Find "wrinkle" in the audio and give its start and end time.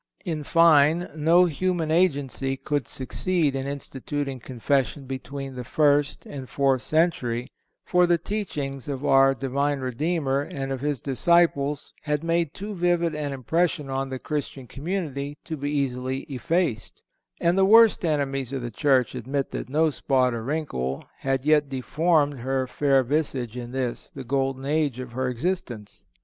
20.43-21.05